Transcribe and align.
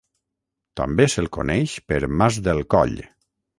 També 0.81 1.07
se’l 1.17 1.29
coneix 1.37 1.77
per 1.93 2.01
Mas 2.23 2.43
del 2.51 2.65
Coll. 2.75 2.99